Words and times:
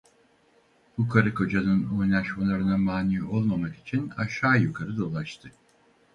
Bu 0.97 1.09
karı 1.09 1.33
kocanın 1.35 1.99
oynaşmalarına 1.99 2.77
mani 2.77 3.23
olmamak 3.23 3.75
için 3.75 4.09
aşağı 4.09 4.59
yukarı 4.61 4.97
dolaştı. 4.97 5.51